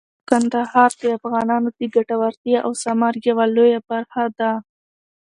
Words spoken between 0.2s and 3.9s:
کندهار د افغانانو د ګټورتیا او ثمر یوه لویه